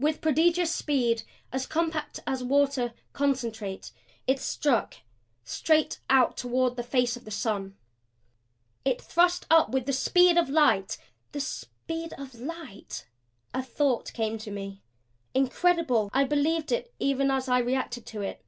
[0.00, 1.22] With prodigious speed,
[1.52, 3.92] as compact as water, CONCENTRATE,
[4.26, 4.96] it struck
[5.44, 7.76] straight out toward the face of the sun.
[8.84, 10.98] It thrust up with the speed of light
[11.30, 13.06] the speed of light?
[13.54, 14.82] A thought came to me;
[15.34, 18.44] incredible I believed it even as I reacted to it.